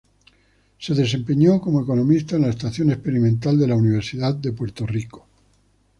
[0.79, 5.27] Se desempeñó como economista en la Estación Experimental de la Universidad de Puerto Rico.